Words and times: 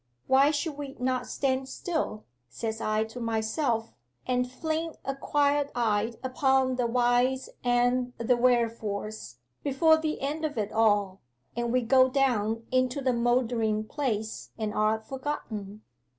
Why 0.25 0.49
should 0.49 0.79
we 0.79 0.95
not 0.97 1.27
stand 1.27 1.69
still, 1.69 2.25
says 2.49 2.81
I 2.81 3.03
to 3.03 3.19
myself, 3.19 3.93
and 4.25 4.51
fling 4.51 4.95
a 5.05 5.15
quiet 5.15 5.69
eye 5.75 6.15
upon 6.23 6.77
the 6.77 6.87
Whys 6.87 7.49
and 7.63 8.11
the 8.17 8.35
Wherefores, 8.35 9.35
before 9.63 9.97
the 9.97 10.19
end 10.21 10.43
o' 10.43 10.59
it 10.59 10.71
all, 10.71 11.21
and 11.55 11.71
we 11.71 11.83
go 11.83 12.09
down 12.09 12.65
into 12.71 12.99
the 12.99 13.13
mouldering 13.13 13.83
place, 13.83 14.49
and 14.57 14.73
are 14.73 14.99
forgotten? 14.99 15.83